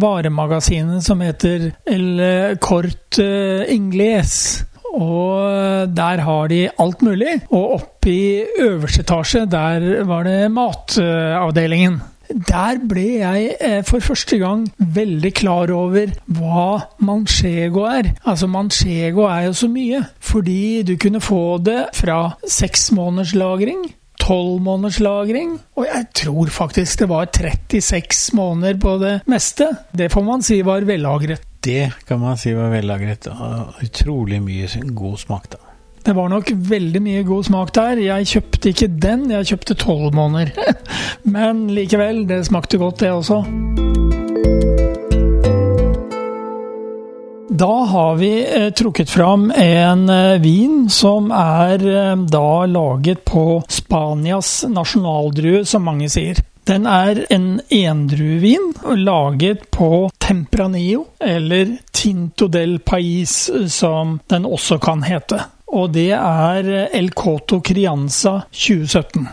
varemagasinet 0.00 1.04
som 1.04 1.22
heter 1.24 1.70
El 1.88 2.56
Cort 2.62 3.20
Ingles. 3.20 4.38
Og 4.96 5.92
der 5.92 6.22
har 6.24 6.48
de 6.48 6.62
alt 6.80 7.02
mulig. 7.04 7.40
Og 7.50 7.78
oppe 7.80 8.12
i 8.12 8.44
øverste 8.64 9.04
etasje, 9.04 9.44
der 9.50 10.04
var 10.08 10.24
det 10.24 10.38
matavdelingen. 10.54 12.00
Der 12.28 12.80
ble 12.88 13.06
jeg 13.20 13.56
eh, 13.60 13.82
for 13.86 14.04
første 14.04 14.38
gang 14.40 14.66
veldig 14.78 15.32
klar 15.36 15.72
over 15.74 16.12
hva 16.38 16.68
manchego 16.98 17.86
er. 17.90 18.12
Altså 18.26 18.48
Manchego 18.50 19.26
er 19.30 19.48
jo 19.48 19.52
så 19.56 19.68
mye, 19.70 20.02
fordi 20.18 20.82
du 20.86 20.96
kunne 21.00 21.22
få 21.24 21.58
det 21.64 21.86
fra 21.96 22.36
seks 22.48 22.90
måneders 22.96 23.34
lagring. 23.34 23.86
12 24.26 24.62
måneders 24.64 24.98
lagring, 25.04 25.52
og 25.76 25.86
jeg 25.86 26.06
tror 26.18 26.48
faktisk 26.50 27.04
det 27.04 27.08
var 27.08 27.28
36 27.30 28.34
måneder 28.34 28.78
på 28.82 28.96
det 28.98 29.12
meste. 29.30 29.68
Det 29.92 30.08
får 30.10 30.24
man 30.26 30.42
si 30.42 30.62
var 30.66 30.86
vellagret. 30.88 31.44
Det 31.62 31.92
kan 32.08 32.20
man 32.22 32.38
si 32.40 32.54
var 32.56 32.72
vellagret, 32.72 33.28
utrolig 33.84 34.40
mye 34.42 34.82
god 34.94 35.16
smak, 35.22 35.50
da. 35.52 35.65
Det 36.06 36.12
var 36.14 36.28
nok 36.30 36.50
veldig 36.54 37.00
mye 37.02 37.22
god 37.26 37.48
smak 37.48 37.70
der. 37.74 37.98
Jeg 37.98 38.28
kjøpte 38.30 38.70
ikke 38.70 38.86
den, 39.02 39.24
jeg 39.32 39.48
kjøpte 39.48 39.74
tolv 39.74 40.12
måneder. 40.14 40.52
Men 41.34 41.64
likevel, 41.74 42.20
det 42.28 42.44
smakte 42.46 42.78
godt, 42.78 43.00
det 43.00 43.10
også. 43.10 43.40
Da 47.50 47.72
har 47.90 48.20
vi 48.20 48.30
eh, 48.44 48.68
trukket 48.70 49.10
fram 49.10 49.48
en 49.50 50.04
eh, 50.12 50.36
vin 50.44 50.84
som 50.94 51.32
er 51.34 51.82
eh, 51.82 52.14
da 52.30 52.52
laget 52.70 53.24
på 53.26 53.64
Spanias 53.66 54.60
nasjonaldrue, 54.70 55.64
som 55.66 55.88
mange 55.90 56.06
sier. 56.12 56.38
Den 56.70 56.86
er 56.86 57.24
en 57.34 57.56
endruevin 57.66 58.70
laget 59.02 59.66
på 59.74 60.06
Tempranillo, 60.22 61.08
eller 61.18 61.80
Tinto 61.90 62.46
del 62.46 62.78
Pais, 62.78 63.50
som 63.74 64.20
den 64.30 64.46
også 64.46 64.78
kan 64.78 65.02
hete 65.02 65.42
og 65.72 65.90
det 65.96 66.12
er 66.16 66.70
El 66.94 67.10
Coto 67.16 67.60
Crianza 67.64 68.40
2017. 68.52 69.26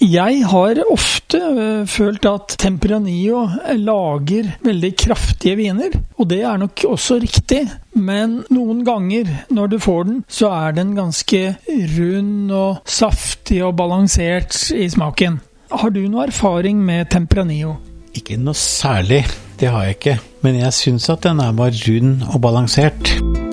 Jeg 0.00 0.46
har 0.48 0.78
ofte 0.88 1.36
øh, 1.36 1.86
følt 1.86 2.24
at 2.24 2.54
Tempranillo 2.58 3.42
lager 3.76 4.46
veldig 4.64 4.94
kraftige 4.96 5.58
viner, 5.58 5.92
og 6.16 6.30
det 6.30 6.38
er 6.40 6.56
nok 6.56 6.84
også 6.88 7.18
riktig. 7.20 7.66
Men 7.92 8.38
noen 8.48 8.80
ganger 8.86 9.28
når 9.52 9.66
du 9.74 9.76
får 9.78 10.08
den, 10.08 10.22
så 10.24 10.48
er 10.56 10.72
den 10.78 10.94
ganske 10.96 11.42
rund 11.68 12.48
og 12.48 12.80
saftig 12.88 13.60
og 13.66 13.76
balansert 13.76 14.70
i 14.72 14.88
smaken. 14.88 15.36
Har 15.68 15.92
du 15.92 16.00
noe 16.08 16.30
erfaring 16.30 16.80
med 16.80 17.12
Tempranillo? 17.12 17.76
Ikke 18.16 18.40
noe 18.40 18.56
særlig, 18.56 19.26
det 19.60 19.68
har 19.68 19.84
jeg 19.84 20.00
ikke. 20.00 20.18
Men 20.40 20.62
jeg 20.64 20.72
syns 20.72 21.12
at 21.12 21.28
den 21.28 21.44
er 21.44 21.52
bare 21.52 21.76
rund 21.76 22.24
og 22.32 22.40
balansert. 22.40 23.49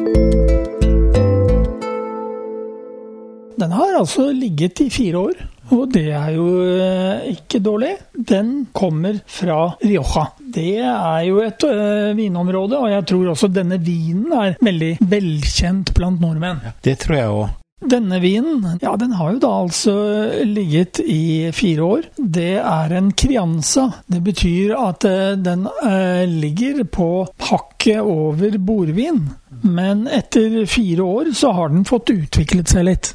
Har 3.98 4.06
altså 4.06 4.30
ligget 4.30 4.82
i 4.84 4.92
fire 4.94 5.18
år, 5.18 5.39
og 5.74 5.88
det 5.89 6.12
er 6.13 6.27
jo 6.36 6.46
eh, 6.70 7.32
ikke 7.34 7.62
dårlig. 7.66 7.96
Den 8.13 8.68
kommer 8.77 9.18
fra 9.25 9.72
Rioja. 9.82 10.27
Det 10.38 10.74
er 10.86 11.24
jo 11.25 11.39
et 11.42 11.66
øh, 11.66 12.12
vinområde, 12.18 12.77
og 12.77 12.92
jeg 12.92 13.08
tror 13.10 13.32
også 13.34 13.50
denne 13.50 13.80
vinen 13.82 14.36
er 14.38 14.60
veldig 14.62 14.92
velkjent 15.01 15.96
blant 15.98 16.22
nordmenn. 16.22 16.62
Det 16.86 17.00
tror 17.01 17.18
jeg 17.18 17.39
òg. 17.39 17.56
Denne 17.89 18.22
vinen 18.22 18.63
ja, 18.82 18.96
den 18.98 19.18
har 19.18 19.34
jo 19.34 19.42
da 19.42 19.51
altså 19.63 19.98
ligget 20.46 21.01
i 21.01 21.50
fire 21.54 21.89
år. 21.98 22.08
Det 22.18 22.56
er 22.62 22.96
en 22.98 23.12
crianza. 23.13 23.89
Det 24.06 24.22
betyr 24.25 24.74
at 24.77 25.06
den 25.46 25.68
uh, 25.70 26.25
ligger 26.25 26.82
på 26.89 27.12
hakket 27.50 28.01
over 28.01 28.58
bordvin. 28.58 29.27
Men 29.62 30.08
etter 30.10 30.66
fire 30.66 31.06
år 31.06 31.32
så 31.38 31.54
har 31.54 31.70
den 31.74 31.86
fått 31.86 32.10
utviklet 32.13 32.74
seg 32.74 32.89
litt. 32.89 33.13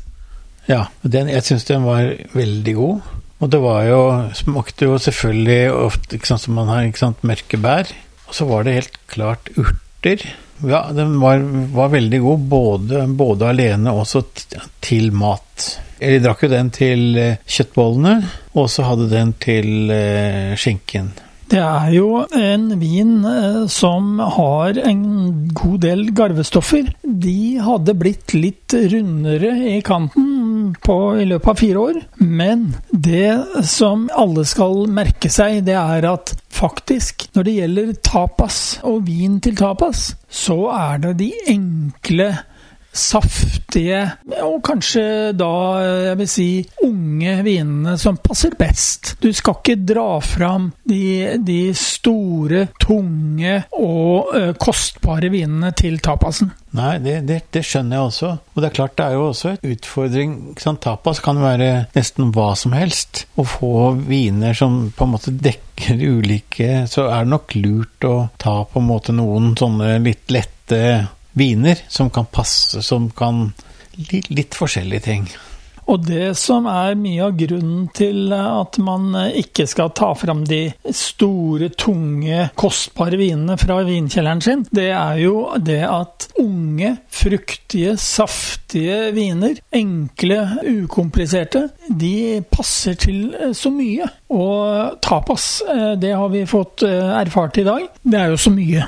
Ja, 0.69 0.87
den, 1.03 1.31
jeg 1.33 1.45
syns 1.47 1.67
den 1.69 1.87
var 1.87 2.13
veldig 2.37 2.75
god. 2.79 3.11
Og 3.43 3.51
det 3.51 3.59
var 3.59 3.83
jo 3.89 4.03
Smakte 4.39 4.87
jo 4.87 5.01
selvfølgelig 5.03 5.73
ofte 5.75 6.19
ikke 6.19 6.31
sant, 6.31 6.45
som 6.45 6.55
man 6.59 6.71
har, 6.71 6.87
ikke 6.87 7.03
sant, 7.03 7.27
mørke 7.27 7.59
bær. 7.63 7.91
Og 8.29 8.37
så 8.39 8.47
var 8.49 8.65
det 8.65 8.79
helt 8.79 8.99
klart 9.11 9.51
urter. 9.59 10.23
Ja, 10.63 10.85
den 10.95 11.17
var, 11.21 11.43
var 11.75 11.91
veldig 11.91 12.21
god 12.23 12.45
både, 12.53 13.07
både 13.19 13.49
alene 13.51 13.91
og 13.91 14.05
også 14.05 14.23
til 14.85 15.11
mat. 15.11 15.73
Jeg 16.03 16.23
drakk 16.23 16.47
jo 16.47 16.51
den 16.51 16.71
til 16.75 17.19
eh, 17.19 17.43
kjøttbollene, 17.47 18.15
og 18.59 18.71
så 18.71 18.87
hadde 18.87 19.11
den 19.11 19.35
til 19.43 19.91
eh, 19.95 20.55
skinken. 20.59 21.13
Det 21.53 21.61
er 21.61 21.91
jo 21.93 22.23
en 22.33 22.71
vin 22.81 23.27
eh, 23.29 23.59
som 23.71 24.17
har 24.39 24.79
en 24.81 25.03
god 25.53 25.83
del 25.85 26.07
garvestoffer. 26.17 26.89
De 27.03 27.59
hadde 27.63 27.95
blitt 27.99 28.33
litt 28.35 28.73
rundere 28.73 29.53
i 29.75 29.81
kanten 29.85 30.31
på, 30.85 30.97
i 31.21 31.27
løpet 31.29 31.53
av 31.53 31.61
fire 31.61 31.83
år. 31.89 32.01
Men 32.19 32.69
det 32.91 33.65
som 33.69 34.09
alle 34.17 34.45
skal 34.49 34.87
merke 34.93 35.31
seg, 35.33 35.63
det 35.67 35.77
er 35.79 36.07
at 36.11 36.35
faktisk, 36.53 37.29
når 37.37 37.49
det 37.49 37.57
gjelder 37.59 37.93
tapas 38.05 38.59
og 38.89 39.07
vin 39.09 39.41
til 39.43 39.57
tapas, 39.59 40.13
så 40.29 40.59
er 40.75 41.03
det 41.07 41.17
de 41.23 41.31
enkle 41.53 42.33
saftige 42.93 44.03
og 44.45 44.59
kanskje 44.67 45.33
da, 45.37 45.53
jeg 46.11 46.19
vil 46.21 46.31
si, 46.31 46.49
unge 46.85 47.39
vinene 47.47 47.97
som 48.01 48.19
passer 48.21 48.55
best. 48.59 49.15
Du 49.23 49.31
skal 49.35 49.59
ikke 49.59 49.79
dra 49.89 50.09
fram 50.25 50.71
de, 50.89 51.39
de 51.41 51.61
store, 51.77 52.67
tunge 52.83 53.63
og 53.79 54.35
ø, 54.37 54.43
kostbare 54.61 55.33
vinene 55.33 55.73
til 55.77 55.99
tapasen. 56.05 56.53
Nei, 56.73 56.97
det, 57.05 57.19
det, 57.29 57.39
det, 57.53 57.65
skjønner 57.69 57.99
jeg 57.99 58.09
også. 58.09 58.29
Og 58.55 58.63
det 58.63 58.69
er 58.71 58.77
klart 58.79 58.97
det 58.97 59.07
er 59.07 59.17
jo 59.19 59.25
også 59.29 59.51
en 59.53 59.73
utfordring. 59.75 60.37
Tapas 60.83 61.21
kan 61.25 61.41
være 61.43 61.71
nesten 61.93 62.31
hva 62.33 62.53
som 62.57 62.73
helst. 62.77 63.27
Å 63.37 63.45
få 63.45 63.73
viner 64.09 64.57
som 64.57 64.87
på 64.97 65.07
en 65.07 65.13
måte 65.13 65.35
dekker 65.37 66.01
ulike 66.01 66.85
Så 66.91 67.07
er 67.09 67.25
det 67.25 67.33
nok 67.33 67.55
lurt 67.59 68.07
å 68.07 68.15
ta 68.41 68.63
på 68.69 68.81
en 68.81 68.89
måte 68.89 69.15
noen 69.17 69.53
sånne 69.59 69.99
litt 70.05 70.33
lette 70.33 70.81
viner 71.33 71.81
som 71.89 72.11
kan 72.11 72.29
passe, 72.31 72.83
som 72.83 73.11
kan 73.11 73.49
litt, 74.31 74.55
forskjellige 74.57 75.09
ting. 75.09 75.33
Og 75.91 76.05
det 76.07 76.37
som 76.39 76.69
er 76.71 76.95
mye 76.95 77.25
av 77.27 77.35
grunnen 77.41 77.89
til 77.95 78.31
at 78.37 78.79
man 78.79 79.17
ikke 79.35 79.67
skal 79.67 79.91
ta 79.99 80.13
fram 80.15 80.45
de 80.47 80.61
store, 80.95 81.73
tunge, 81.75 82.45
kostbare 82.55 83.19
vinene 83.19 83.57
fra 83.59 83.81
vinkjelleren 83.89 84.45
sin, 84.45 84.63
det 84.71 84.93
er 84.95 85.19
jo 85.25 85.35
det 85.59 85.81
at 85.89 86.29
unge, 86.41 86.95
fruktige, 87.11 87.97
saftige 87.99 89.11
viner, 89.17 89.59
enkle, 89.75 90.41
ukompliserte, 90.63 91.67
de 91.91 92.41
passer 92.47 92.97
til 93.03 93.53
så 93.59 93.75
mye. 93.75 94.07
Og 94.33 95.03
tapas, 95.03 95.51
eh, 95.67 95.93
det 96.01 96.15
har 96.15 96.31
vi 96.33 96.47
fått 96.49 96.87
eh, 96.87 97.15
erfart 97.21 97.59
i 97.59 97.67
dag, 97.69 97.91
det 98.07 98.23
er 98.23 98.33
jo 98.33 98.41
så 98.47 98.55
mye. 98.55 98.87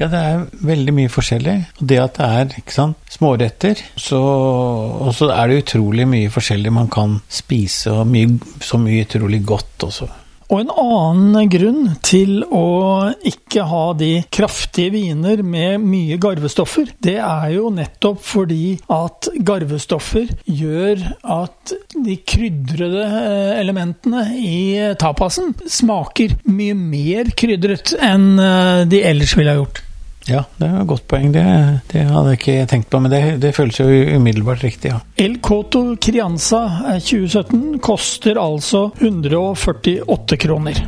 Ja, 0.00 0.08
det 0.10 0.18
er 0.18 0.40
veldig 0.66 0.94
mye 0.96 1.10
forskjellig. 1.12 1.54
Og 1.78 1.86
det 1.90 2.00
at 2.02 2.18
det 2.18 2.26
er 2.26 2.58
ikke 2.58 2.74
sant, 2.74 2.98
småretter, 3.14 3.78
så, 3.94 4.18
og 4.18 5.12
så 5.14 5.30
er 5.30 5.50
det 5.52 5.60
utrolig 5.62 6.06
mye 6.10 6.32
forskjellig 6.34 6.72
man 6.74 6.90
kan 6.90 7.20
spise, 7.30 7.92
og 7.94 8.10
mye, 8.10 8.34
så 8.64 8.80
mye 8.82 9.06
utrolig 9.06 9.44
godt 9.46 9.86
også. 9.86 10.10
Og 10.54 10.60
en 10.62 10.68
annen 10.70 11.48
grunn 11.50 11.86
til 12.06 12.44
å 12.46 13.10
ikke 13.26 13.64
ha 13.66 13.86
de 13.98 14.10
kraftige 14.30 14.92
viner 14.94 15.40
med 15.42 15.82
mye 15.82 16.14
garvestoffer, 16.22 16.92
det 17.02 17.16
er 17.18 17.48
jo 17.56 17.72
nettopp 17.74 18.20
fordi 18.22 18.76
at 18.94 19.26
garvestoffer 19.42 20.30
gjør 20.46 21.02
at 21.34 21.74
de 21.96 22.14
krydrede 22.22 23.02
eh, 23.02 23.56
elementene 23.64 24.28
i 24.38 24.60
tapasen 25.00 25.56
smaker 25.66 26.36
mye 26.46 26.78
mer 26.78 27.34
krydret 27.34 27.96
enn 27.98 28.36
eh, 28.38 28.84
de 28.86 29.02
ellers 29.10 29.34
ville 29.34 29.50
ha 29.50 29.58
gjort. 29.58 29.82
Ja, 30.24 30.46
det 30.56 30.68
er 30.70 30.78
et 30.80 30.88
godt 30.88 31.04
poeng. 31.10 31.32
Det, 31.34 31.44
det, 31.92 32.06
hadde 32.08 32.32
jeg 32.32 32.40
ikke 32.40 32.68
tenkt 32.70 32.88
på, 32.92 33.00
men 33.04 33.12
det, 33.12 33.22
det 33.42 33.52
føles 33.56 33.80
jo 33.80 33.88
umiddelbart 34.16 34.64
riktig, 34.64 34.94
ja. 34.94 35.02
El 35.20 35.36
Coto 35.44 35.84
Crianza 36.00 36.64
2017 36.96 37.78
koster 37.84 38.40
altså 38.40 38.86
148 39.02 40.40
kroner. 40.40 40.80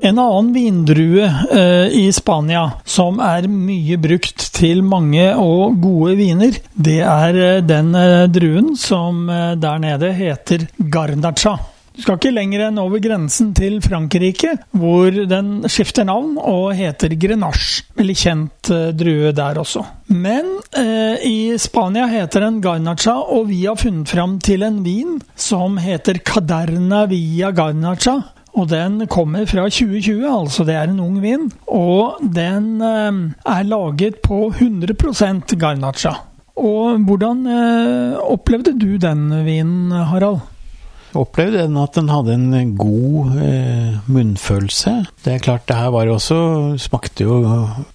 En 0.00 0.16
annen 0.18 0.52
vindrue 0.54 1.26
eh, 1.52 1.86
i 1.92 2.06
Spania 2.16 2.64
som 2.88 3.18
er 3.20 3.44
mye 3.52 3.98
brukt 4.00 4.46
til 4.56 4.80
mange 4.82 5.26
og 5.36 5.76
gode 5.82 6.14
viner, 6.18 6.56
det 6.72 7.02
er 7.04 7.36
eh, 7.36 7.58
den 7.62 7.92
eh, 7.94 8.24
druen 8.32 8.72
som 8.80 9.28
eh, 9.28 9.52
der 9.60 9.82
nede 9.84 10.14
heter 10.16 10.64
garnacha. 10.78 11.58
Du 12.00 12.06
skal 12.06 12.16
ikke 12.16 12.30
lenger 12.32 12.62
enn 12.64 12.78
over 12.80 12.96
grensen 13.04 13.50
til 13.52 13.74
Frankrike, 13.84 14.54
hvor 14.72 15.12
den 15.12 15.66
skifter 15.68 16.06
navn 16.08 16.38
og 16.40 16.70
heter 16.78 17.12
Grenache. 17.20 17.82
Veldig 17.98 18.14
kjent 18.16 18.70
uh, 18.72 18.86
drue 18.96 19.34
der 19.36 19.58
også. 19.60 19.82
Men 20.08 20.46
eh, 20.80 21.20
i 21.28 21.58
Spania 21.60 22.06
heter 22.08 22.46
den 22.46 22.62
Garnacha, 22.64 23.18
og 23.20 23.50
vi 23.50 23.58
har 23.66 23.76
funnet 23.76 24.08
fram 24.08 24.38
til 24.40 24.64
en 24.64 24.78
vin 24.80 25.18
som 25.36 25.76
heter 25.76 26.22
Caderna 26.24 27.02
Via 27.10 27.50
Garnacha. 27.52 28.14
Og 28.56 28.70
den 28.70 29.02
kommer 29.12 29.44
fra 29.44 29.66
2020, 29.68 30.24
altså 30.24 30.64
det 30.64 30.78
er 30.78 30.88
en 30.88 31.02
ung 31.04 31.18
vin. 31.20 31.50
Og 31.68 32.16
den 32.24 32.70
eh, 32.80 33.18
er 33.44 33.68
laget 33.68 34.22
på 34.24 34.46
100% 34.54 35.52
Garnacha. 35.60 36.14
Og 36.56 37.04
hvordan 37.04 37.44
opplevde 38.24 38.72
du 38.80 38.96
den 39.00 39.28
vinen, 39.44 39.92
Harald? 40.08 40.40
Opplevde 41.18 41.64
den 41.64 41.78
at 41.80 41.96
den 41.96 42.10
hadde 42.12 42.36
en 42.36 42.74
god 42.78 43.38
eh, 43.42 43.96
munnfølelse. 44.10 44.94
Det 45.24 45.34
er 45.34 45.42
klart, 45.42 45.66
det 45.68 45.78
her 45.78 45.90
var 45.94 46.10
også 46.12 46.38
Smakte 46.80 47.26
jo 47.26 47.40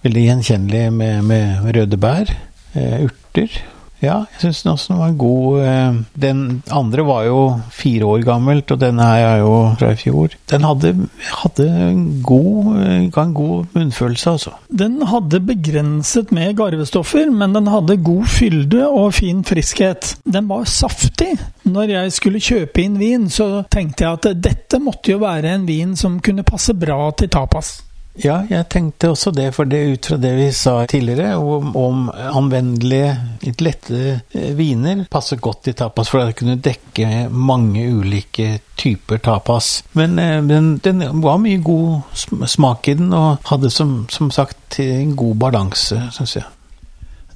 veldig 0.04 0.26
gjenkjennelig 0.28 0.84
med, 0.92 1.22
med 1.22 1.70
røde 1.76 2.00
bær. 2.00 2.32
Eh, 2.76 3.06
urter. 3.06 3.60
Ja, 4.06 4.20
jeg 4.36 4.42
syns 4.44 4.62
den 4.62 4.72
også 4.72 4.96
var 5.00 5.14
god. 5.18 5.60
Eh, 5.66 5.98
den 6.26 6.42
andre 6.72 7.04
var 7.06 7.24
jo 7.26 7.40
fire 7.74 8.06
år 8.06 8.24
gammelt, 8.26 8.70
og 8.70 8.80
denne 8.80 9.06
her 9.06 9.26
er 9.32 9.40
jo 9.42 9.54
fra 9.80 9.92
i 9.94 9.98
fjor. 10.00 10.36
Den 10.50 10.66
hadde, 10.68 10.92
hadde 11.42 11.66
god, 12.26 12.70
eh, 12.82 13.08
en 13.08 13.34
god 13.34 13.72
munnfølelse, 13.74 14.36
altså. 14.36 14.54
Den 14.70 15.00
hadde 15.10 15.42
begrenset 15.48 16.32
med 16.36 16.56
garvestoffer, 16.58 17.30
men 17.30 17.56
den 17.56 17.70
hadde 17.72 17.98
god 18.06 18.28
fylde 18.30 18.86
og 18.86 19.14
fin 19.18 19.42
friskhet. 19.46 20.14
Den 20.24 20.48
var 20.48 20.68
saftig. 20.70 21.34
Når 21.66 21.96
jeg 21.96 22.14
skulle 22.14 22.42
kjøpe 22.42 22.84
inn 22.84 23.00
vin, 23.00 23.26
så 23.32 23.64
tenkte 23.72 24.06
jeg 24.06 24.20
at 24.20 24.30
dette 24.42 24.80
måtte 24.82 25.14
jo 25.14 25.22
være 25.24 25.56
en 25.56 25.66
vin 25.68 25.96
som 25.98 26.20
kunne 26.22 26.46
passe 26.46 26.76
bra 26.78 27.10
til 27.18 27.32
tapas. 27.32 27.80
Ja, 28.22 28.38
jeg 28.48 28.64
tenkte 28.72 29.10
også 29.12 29.30
det, 29.34 29.50
for 29.56 29.68
det 29.68 29.82
ut 29.92 30.08
fra 30.10 30.16
det 30.20 30.32
vi 30.38 30.46
sa 30.56 30.78
tidligere 30.88 31.36
om, 31.36 31.74
om 31.76 32.06
anvendelige, 32.14 33.10
litt 33.44 33.64
lette 33.64 34.00
eh, 34.16 34.50
viner, 34.56 35.04
passer 35.12 35.40
godt 35.42 35.70
i 35.70 35.76
tapas, 35.76 36.10
for 36.12 36.24
det 36.24 36.38
kunne 36.38 36.56
dekke 36.62 37.26
mange 37.30 37.84
ulike 37.92 38.60
typer 38.76 39.20
tapas. 39.20 39.82
Men 39.92 40.16
men 40.16 40.48
den, 40.48 40.68
den 40.84 41.22
var 41.22 41.40
mye 41.42 41.60
god 41.64 42.16
smak 42.48 42.88
i 42.88 42.96
den, 42.98 43.12
og 43.12 43.44
hadde 43.50 43.70
som, 43.70 43.98
som 44.12 44.32
sagt 44.32 44.80
en 44.80 45.16
god 45.16 45.34
balanse, 45.46 46.00
syns 46.16 46.38
jeg. 46.38 46.48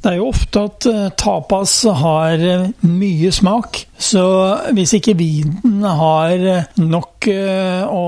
Det 0.00 0.08
er 0.08 0.16
jo 0.16 0.30
ofte 0.30 0.62
at 0.64 0.86
eh, 0.88 1.08
tapas 1.20 1.74
har 2.00 2.40
eh, 2.40 2.68
mye 2.88 3.30
smak, 3.36 3.82
så 4.00 4.22
hvis 4.72 4.94
ikke 4.96 5.16
vinen 5.18 5.84
har 5.84 6.32
eh, 6.40 6.70
nok 6.80 7.28
å 7.28 8.04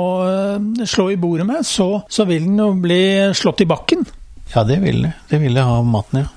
slå 0.89 1.11
i 1.13 1.19
bordet 1.21 1.45
med, 1.45 1.67
så, 1.69 1.89
så 2.09 2.25
vil 2.25 2.47
den 2.47 2.63
jo 2.63 2.71
bli 2.81 3.03
slått 3.37 3.61
i 3.61 3.69
bakken. 3.69 4.07
Ja, 4.55 4.65
det 4.65 4.79
vil 4.81 5.03
det. 5.05 5.13
Det 5.29 5.43
vil 5.43 5.61
det 5.61 5.67
ha 5.69 5.83
maten, 5.85 6.25
ja. 6.25 6.31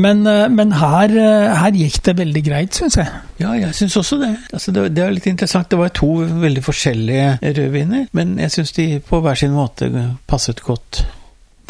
Men, 0.00 0.22
men 0.54 0.72
her, 0.78 1.12
her, 1.58 1.74
gikk 1.76 1.98
det 2.06 2.14
veldig 2.20 2.42
greit, 2.46 2.76
syns 2.78 2.96
jeg. 3.00 3.10
Ja, 3.42 3.52
jeg 3.58 3.74
syns 3.74 3.98
også 4.00 4.20
det. 4.22 4.30
Altså, 4.54 4.72
det. 4.72 4.84
det. 4.94 5.02
er 5.02 5.16
litt 5.16 5.26
interessant. 5.26 5.68
Det 5.68 5.80
var 5.80 5.90
to 5.92 6.12
veldig 6.40 6.62
forskjellige 6.62 7.32
rødviner, 7.42 8.06
men 8.16 8.36
jeg 8.38 8.54
syns 8.54 8.72
de 8.78 8.86
på 9.04 9.20
hver 9.20 9.40
sin 9.42 9.52
måte 9.52 9.90
passet 10.30 10.62
godt. 10.64 11.02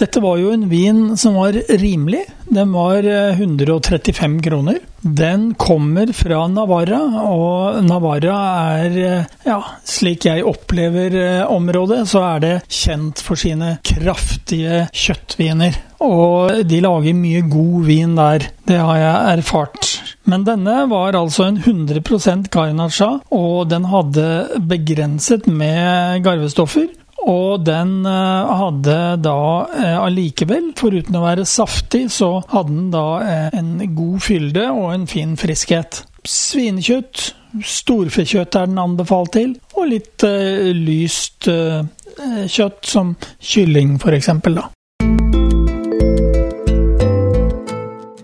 Dette 0.00 0.20
var 0.24 0.38
jo 0.40 0.52
en 0.54 0.68
vin 0.70 1.16
som 1.20 1.34
var 1.36 1.52
rimelig. 1.68 2.22
Den 2.48 2.72
var 2.72 3.04
135 3.04 4.36
eh, 4.36 4.42
kroner. 4.42 4.78
Den 5.00 5.54
kommer 5.54 6.12
fra 6.12 6.46
Navarra, 6.48 7.00
og 7.28 7.84
Navarra 7.84 8.38
er, 8.80 8.96
eh, 8.96 9.28
ja, 9.44 9.58
slik 9.84 10.24
jeg 10.28 10.44
opplever 10.48 11.16
eh, 11.20 11.52
området, 11.52 12.02
så 12.08 12.24
er 12.30 12.42
det 12.44 12.54
kjent 12.68 13.20
for 13.24 13.40
sine 13.40 13.76
kraftige 13.86 14.86
kjøttviner. 14.92 15.76
Og 16.04 16.62
de 16.64 16.80
lager 16.80 17.16
mye 17.16 17.44
god 17.52 17.84
vin 17.88 18.16
der, 18.16 18.48
det 18.68 18.80
har 18.80 19.00
jeg 19.02 19.38
erfart. 19.38 19.90
Men 20.24 20.44
denne 20.48 20.86
var 20.88 21.16
altså 21.16 21.48
en 21.48 21.60
100% 21.60 22.48
Garnacha, 22.52 23.18
og 23.32 23.68
den 23.68 23.88
hadde 23.92 24.26
begrenset 24.68 25.48
med 25.48 26.24
garvestoffer. 26.24 26.88
Og 27.28 27.64
den 27.66 28.06
eh, 28.08 28.52
hadde 28.60 28.96
da 29.20 29.40
eh, 29.76 29.96
allikevel, 30.00 30.70
foruten 30.78 31.18
å 31.18 31.24
være 31.24 31.44
saftig, 31.48 32.06
så 32.12 32.38
hadde 32.52 32.72
den 32.72 32.88
da 32.94 33.04
eh, 33.24 33.58
en 33.58 33.74
god 33.96 34.22
fylde 34.24 34.66
og 34.72 34.94
en 34.94 35.06
fin 35.10 35.36
friskhet. 35.40 36.02
Svinekjøtt, 36.24 37.30
storfekjøtt 37.66 38.56
er 38.56 38.70
den 38.70 38.80
anbefalt 38.80 39.34
til, 39.36 39.54
og 39.74 39.88
litt 39.90 40.22
lyst 40.76 41.48
kjøtt, 41.48 42.84
som 42.86 43.14
kylling 43.40 43.96
f.eks. 43.98 44.28
da. 44.52 44.68